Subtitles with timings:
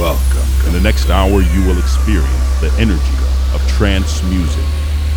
[0.00, 0.48] Welcome.
[0.66, 3.02] In the next hour, you will experience the energy
[3.52, 4.64] of trance music.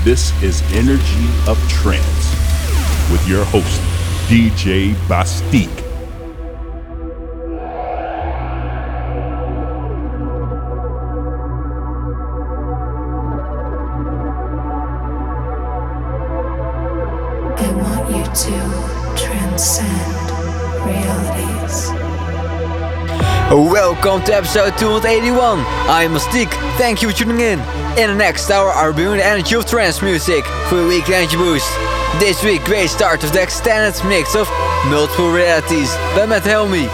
[0.03, 2.29] This is Energy of Trance
[3.09, 3.79] with your host,
[4.27, 5.82] DJ BastiQ.
[24.03, 25.63] Welcome to episode 281.
[25.87, 26.51] I am BastiQ.
[26.75, 27.59] Thank you for tuning in.
[27.95, 31.37] In the next hour, I'll bring the energy of trance music for a weekly energy
[31.37, 31.71] boost.
[32.19, 34.51] This week, great start of the extended mix of
[34.91, 36.91] Multiple Realities by Ahmed Helmy.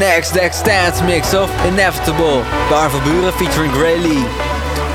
[0.00, 2.40] Next, the extended mix of Inevitable
[2.72, 4.24] by Armin van Buuren featuring Greylee.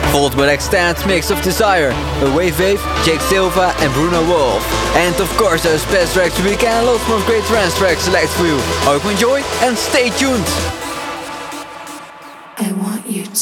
[0.09, 4.65] Followed by the extended mix of Desire by Wave Wave, Jake Silva and Bruno Wolff.
[4.97, 8.47] And of course, those best tracks weekend and lots more great trance tracks select for
[8.47, 8.57] you.
[8.89, 10.81] Hope you enjoy and stay tuned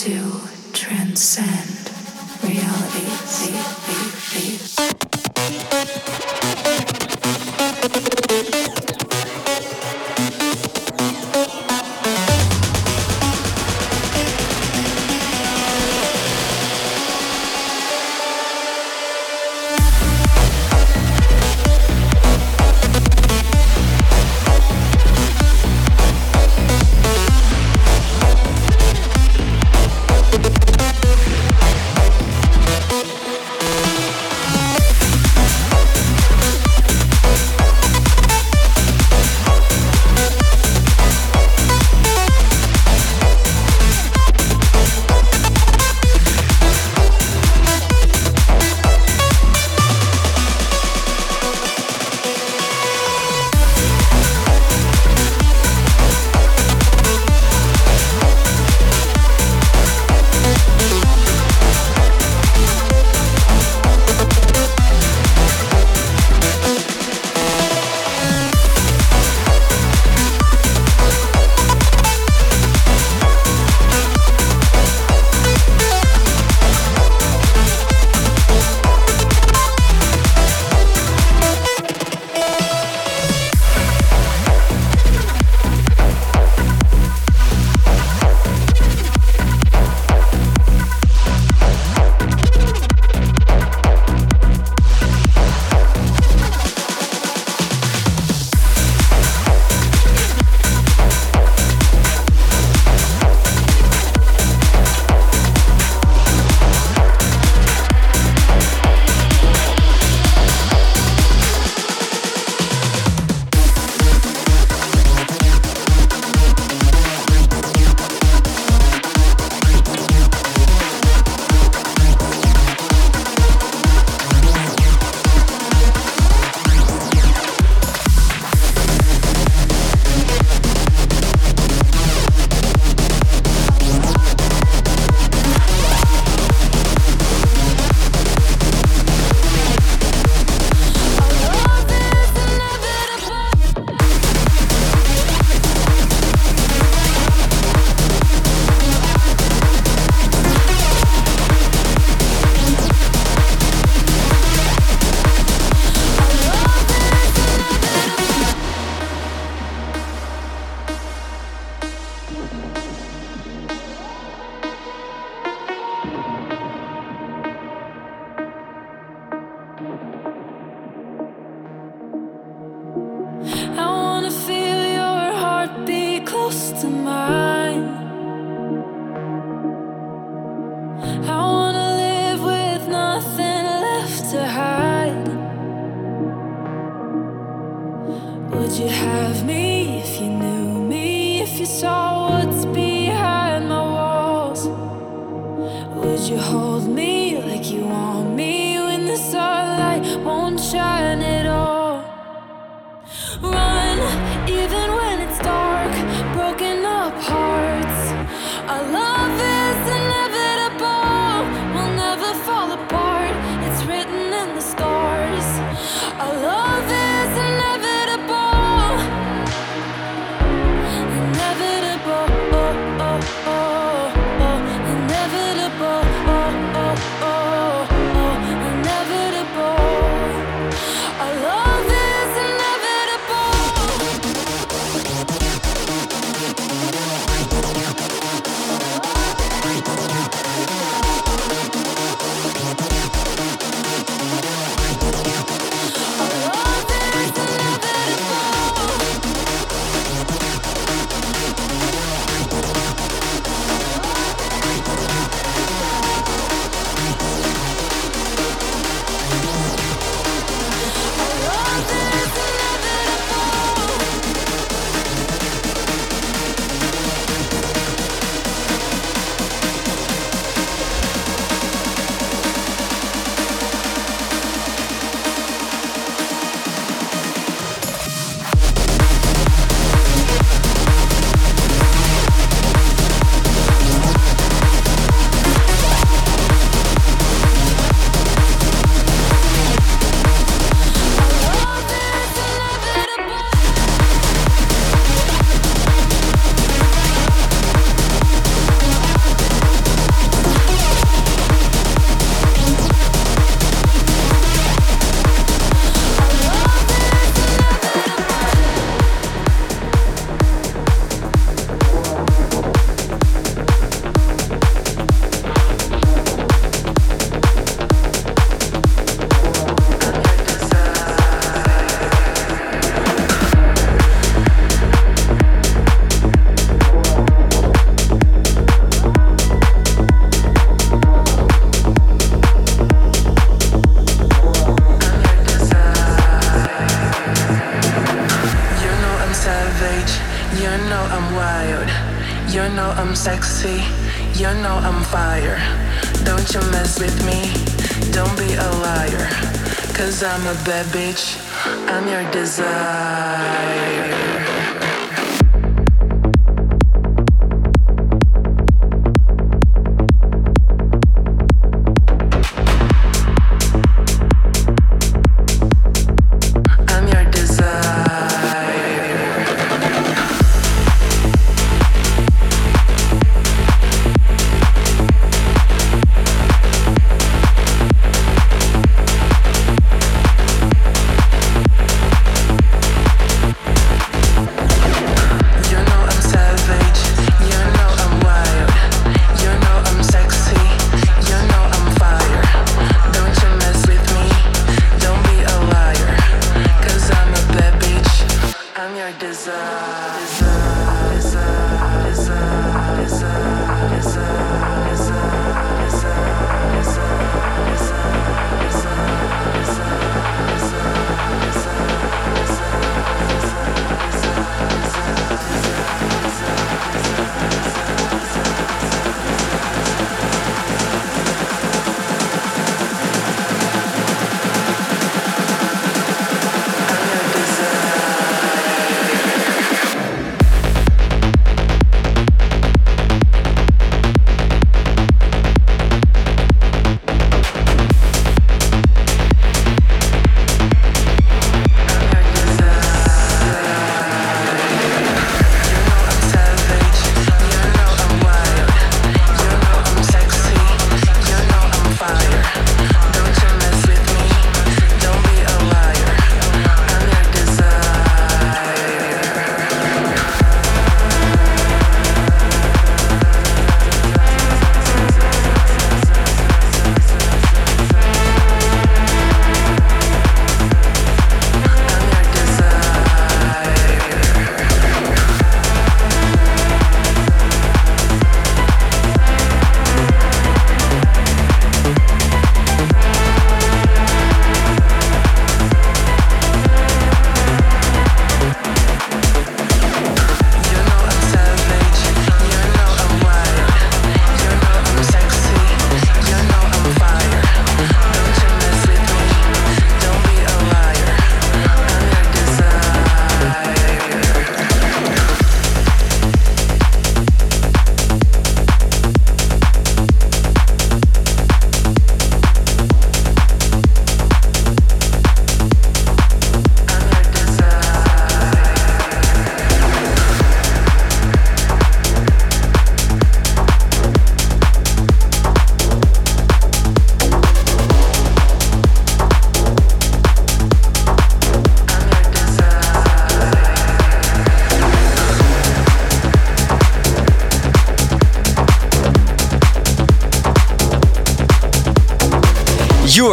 [0.01, 0.41] to
[0.73, 1.70] transcend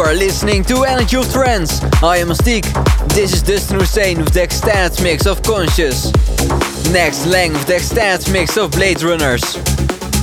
[0.09, 1.83] are listening to Energy of Trance.
[2.01, 3.09] I am BastiQ.
[3.13, 6.11] This is Dustin Husain with the extended mix of Conscious.
[6.91, 9.43] Next, Lange with the extended mix of Blade Runners.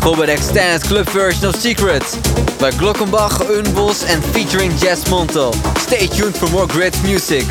[0.02, 2.02] Followed by the extended club version of Secret
[2.59, 5.55] by Glockenbach, Öwnboss and featuring Jazz Montell.
[5.78, 7.45] Stay tuned for more great music.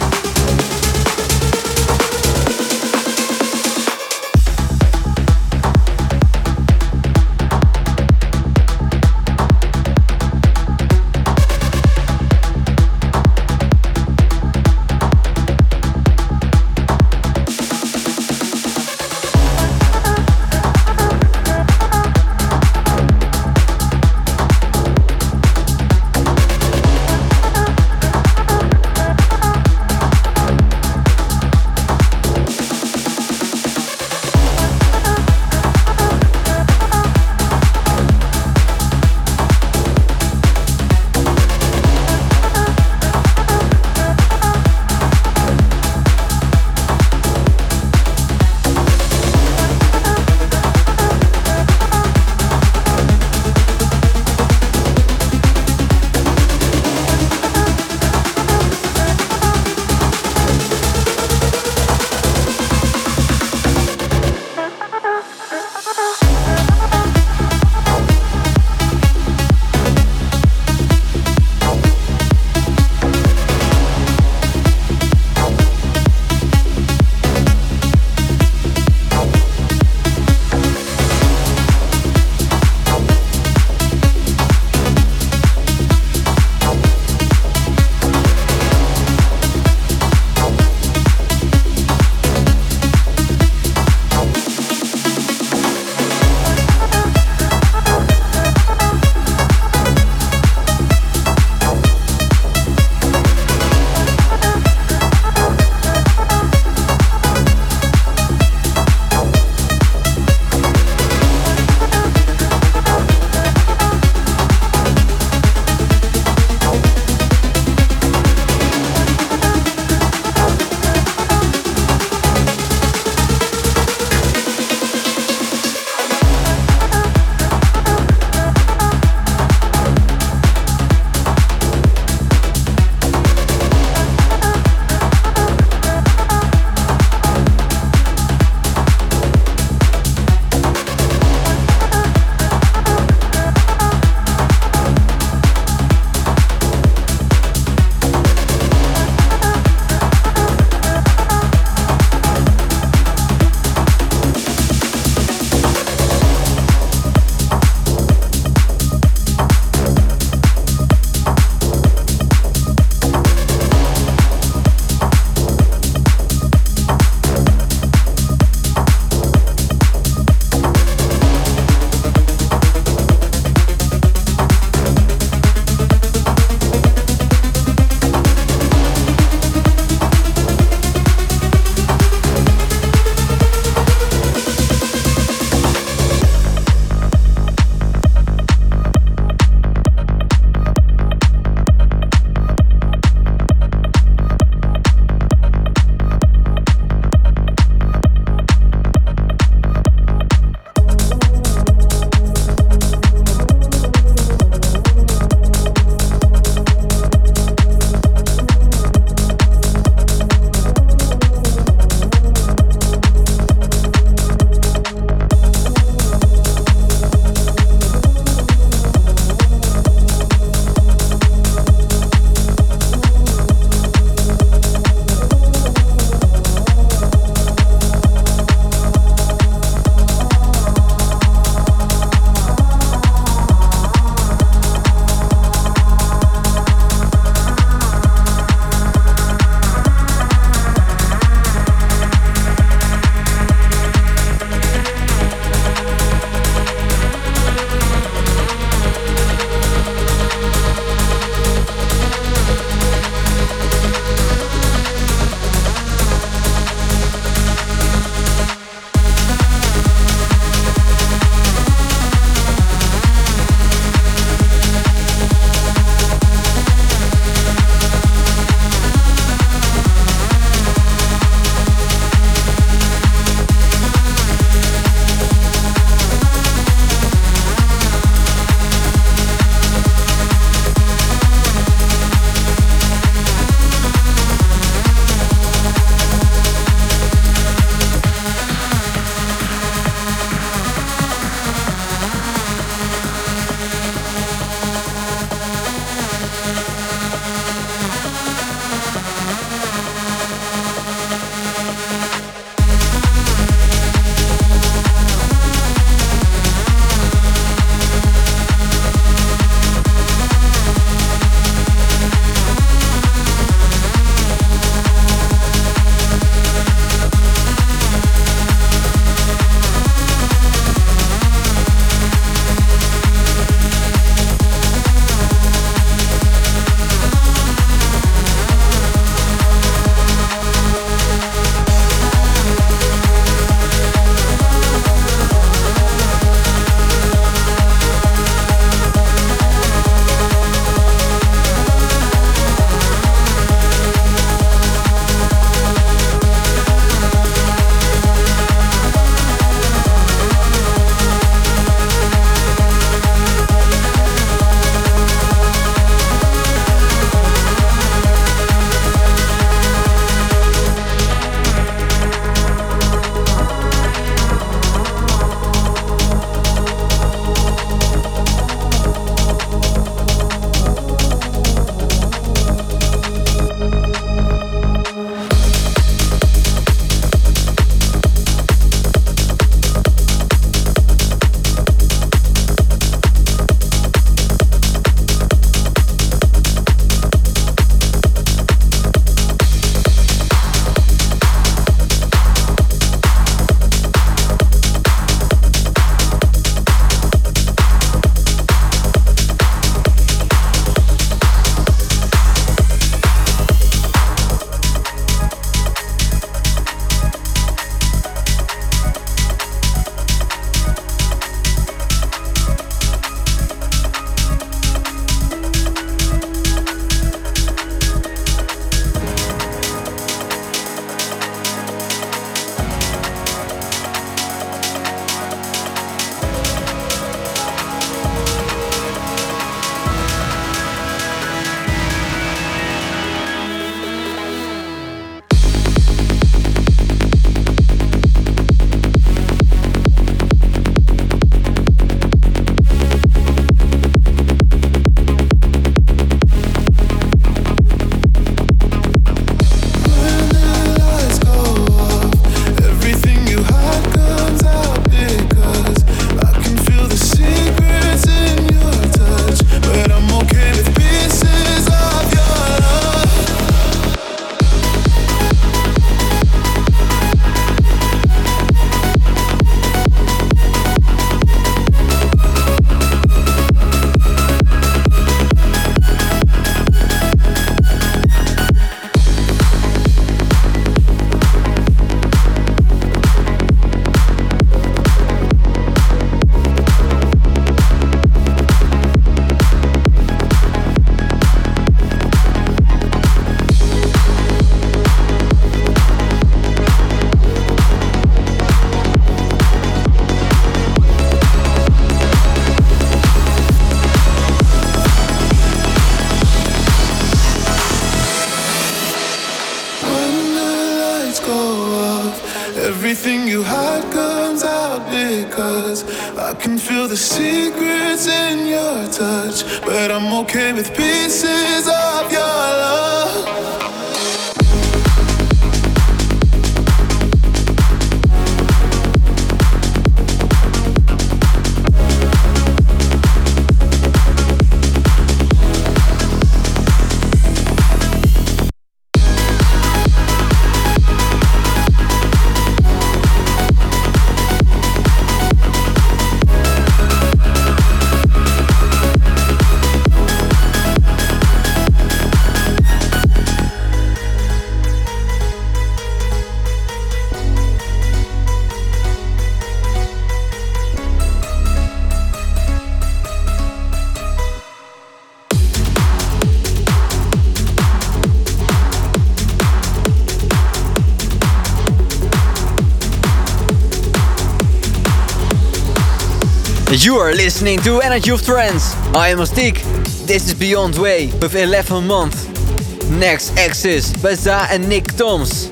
[576.77, 578.75] You are listening to Energy of Trance.
[578.93, 579.63] I am BastiQ.
[580.07, 582.89] This is Beyondway with 11 Month.
[582.89, 585.47] Next Axis by Zaa and Nic Toms.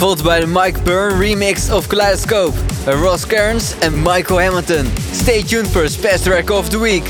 [0.00, 4.86] Followed by the Mike Byrne remix of Kaleidoscope by Ross Cairns and Michael Hamilton.
[5.12, 7.04] Stay tuned for a special track of the week.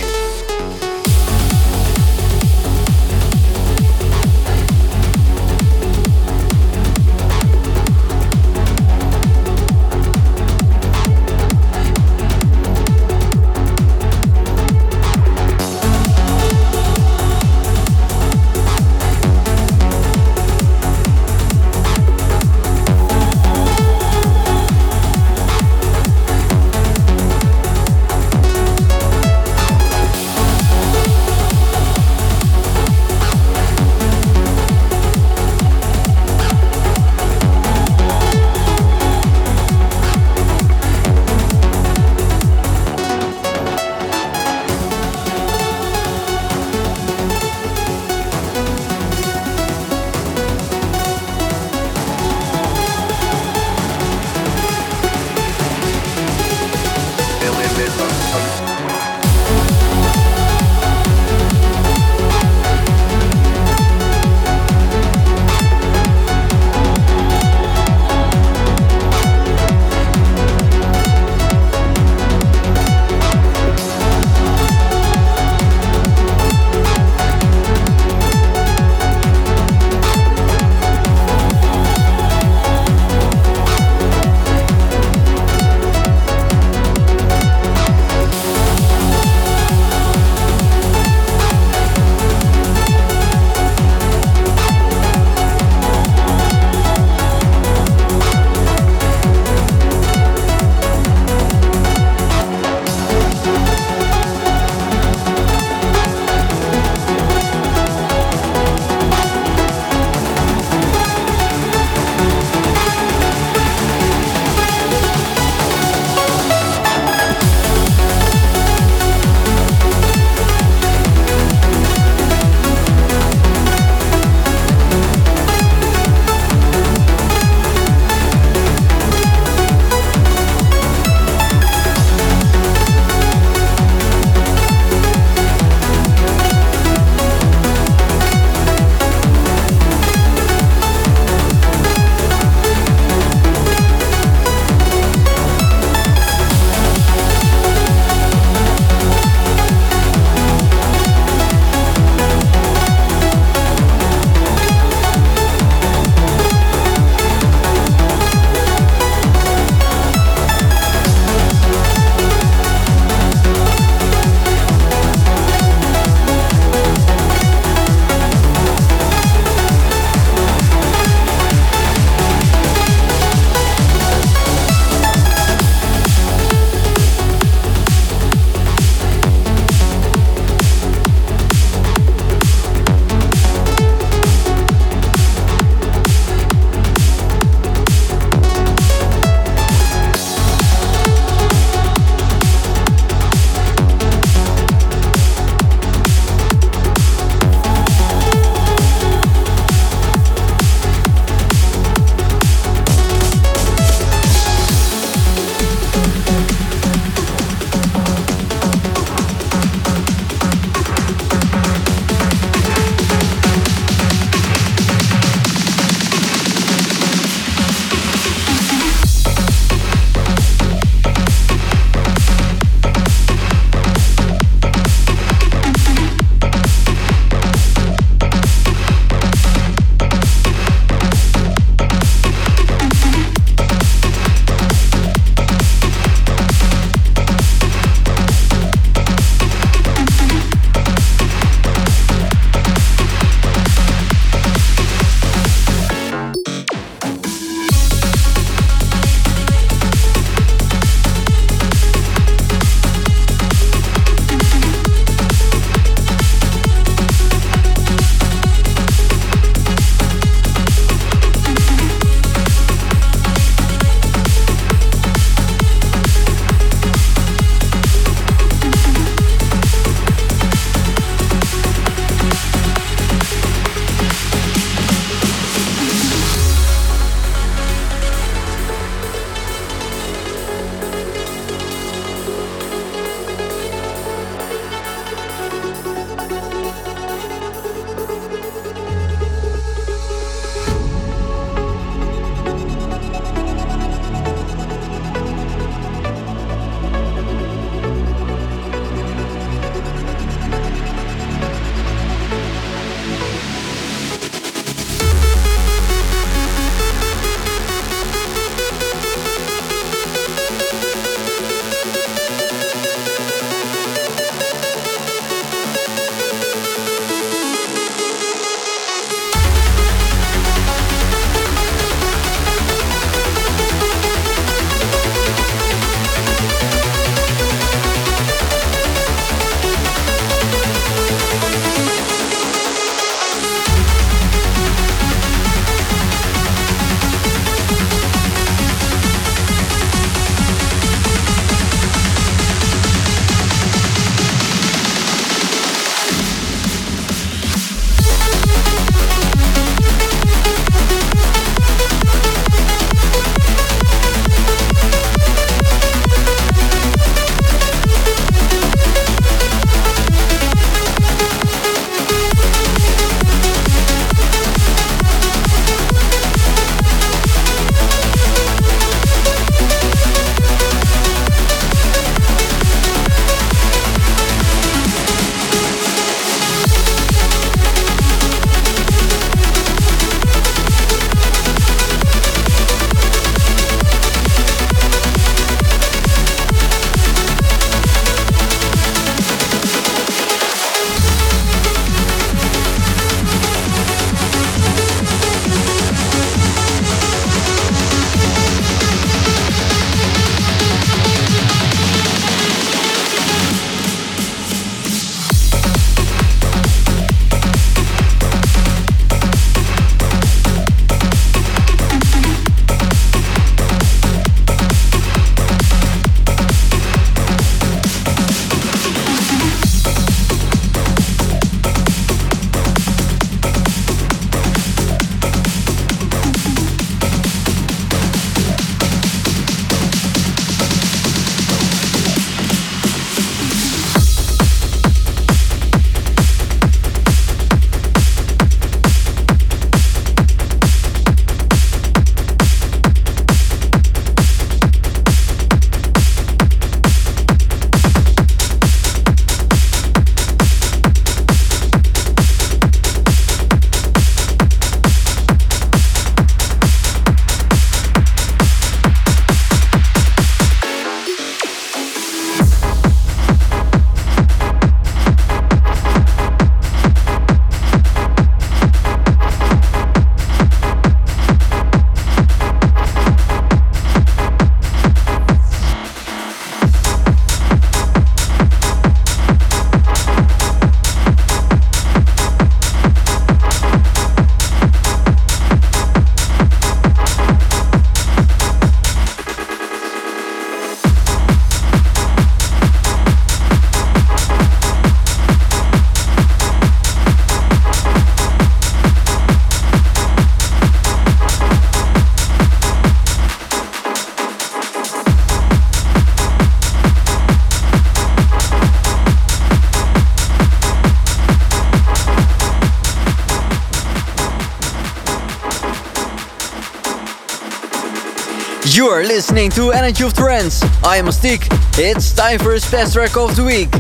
[519.21, 520.63] Listening to Energy of Trance.
[520.83, 521.49] I am BastiQ.
[521.79, 523.71] It's time for his best track of the week.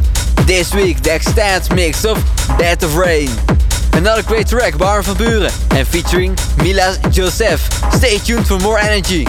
[0.46, 2.22] This week, the mix of
[2.58, 3.30] Bed of Rain.
[3.94, 7.58] Another great track by Armin van Buuren and featuring Mila Josef.
[7.90, 9.24] Stay tuned for more energy.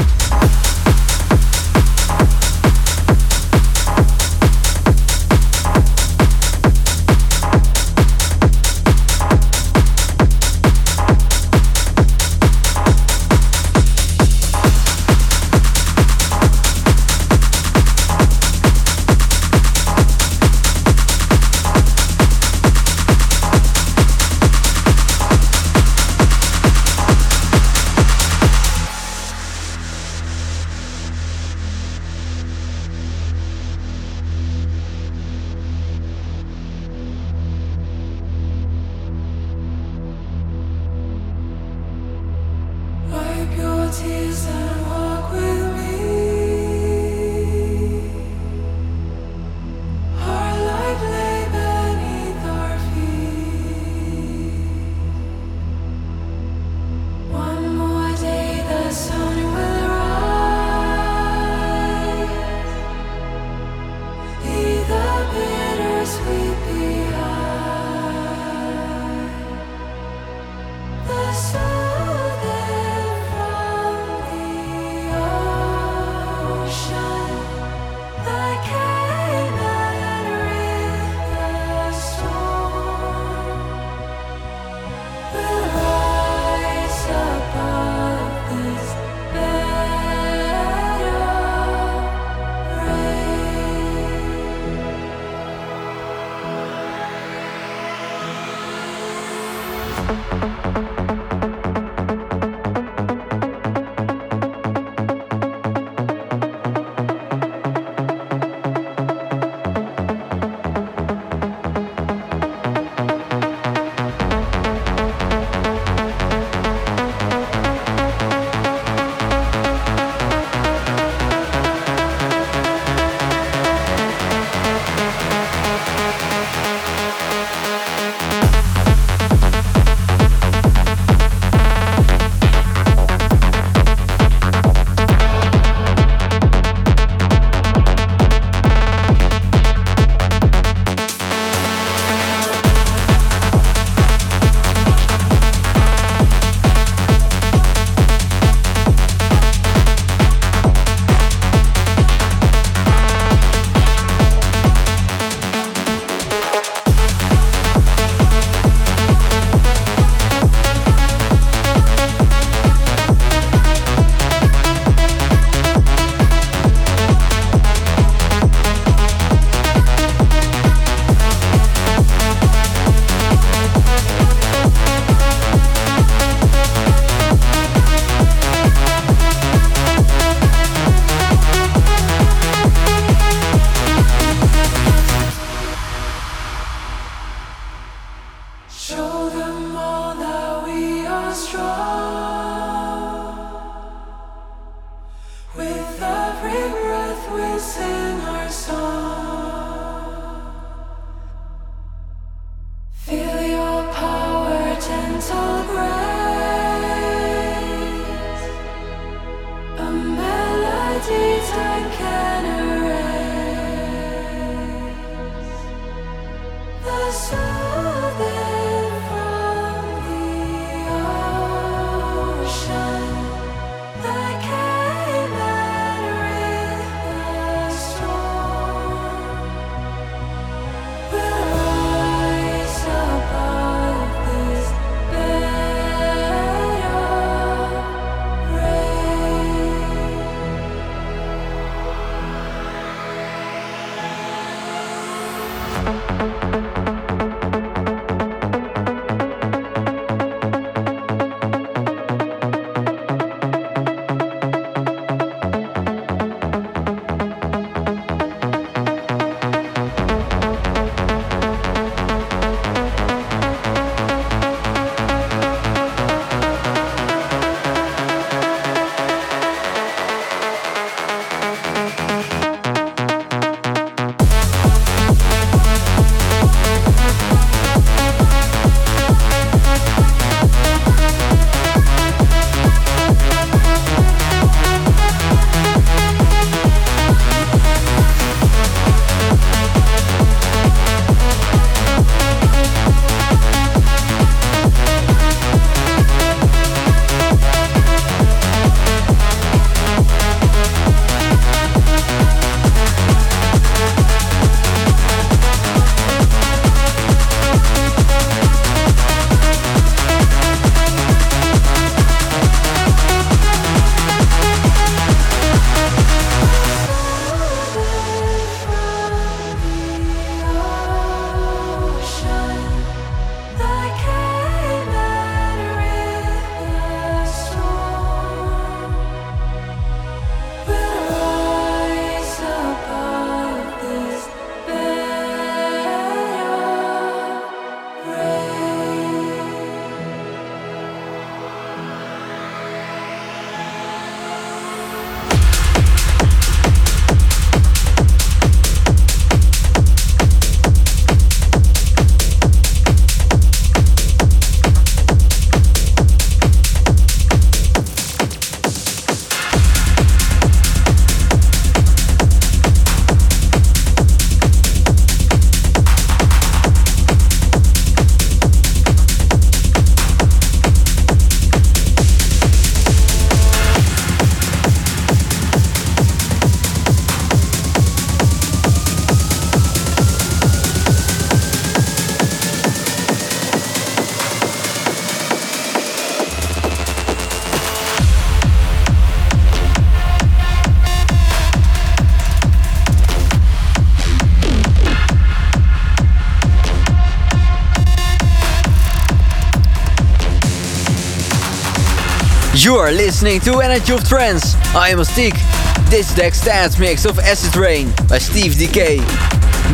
[402.72, 404.56] You are listening to Energy of Trance.
[404.74, 405.90] I am BastiQ.
[405.90, 409.00] This is the extended mix of Acid Rain by Steve Dekay.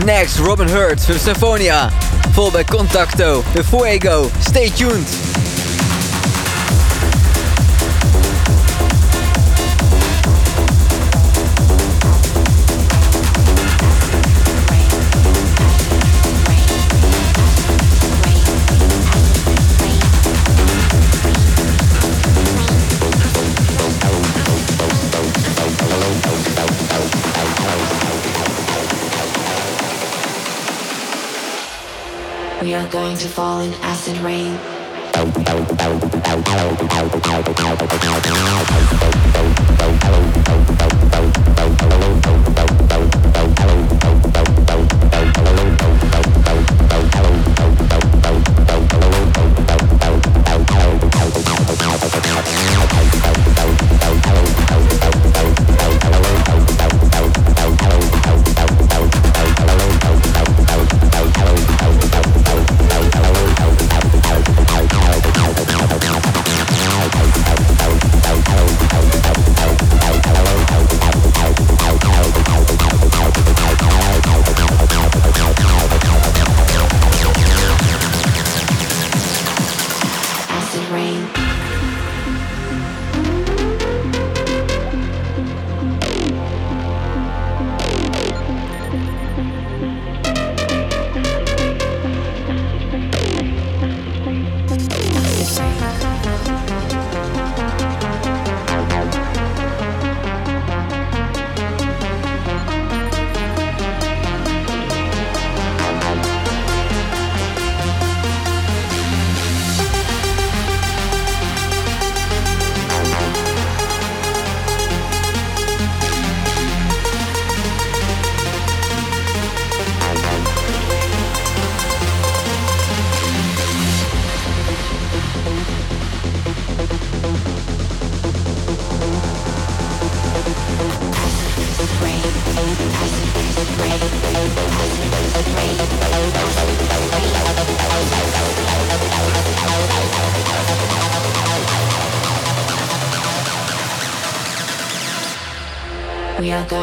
[0.03, 1.91] Next, Robin Hirte with Symphonia,
[2.33, 4.29] followed by Con Tacto with Fuego.
[4.39, 5.46] Stay tuned.
[33.07, 34.59] Going to fall in acid rain.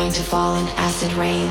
[0.04, 1.50] going to fall in acid rain.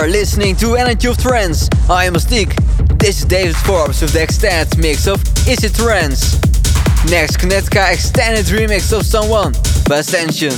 [0.00, 1.68] are listening to Energy of Trance.
[1.90, 2.56] I am BastiQ.
[2.98, 6.40] This is David Forbes with the extended mix of Is It Trance.
[7.10, 9.52] Next, Kinetica extended remix of Someone
[9.86, 10.56] by Ascension.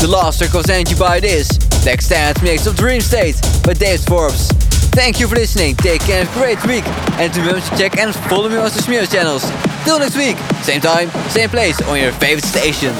[0.00, 1.48] The last track was Energy by This,
[1.84, 4.48] the extended mix of Dream State by David Forbes.
[4.96, 6.86] Thank you for listening, take care, have a great week,
[7.20, 9.44] and remember to check and follow me on social media channels.
[9.84, 12.94] Till next week, same time, same place on your favorite station.